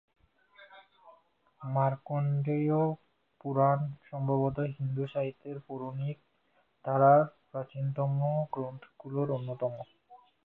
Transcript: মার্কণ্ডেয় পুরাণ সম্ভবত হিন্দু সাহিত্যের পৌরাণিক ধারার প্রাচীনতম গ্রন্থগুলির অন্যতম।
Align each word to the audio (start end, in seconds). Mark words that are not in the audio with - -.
মার্কণ্ডেয় 1.61 2.81
পুরাণ 3.41 3.79
সম্ভবত 4.09 4.57
হিন্দু 4.75 5.03
সাহিত্যের 5.07 5.57
পৌরাণিক 5.65 6.17
ধারার 6.85 7.21
প্রাচীনতম 7.49 8.11
গ্রন্থগুলির 8.53 9.29
অন্যতম। 9.31 9.73